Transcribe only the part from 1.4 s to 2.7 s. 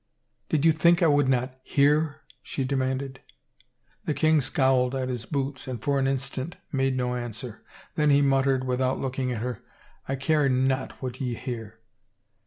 hear?" she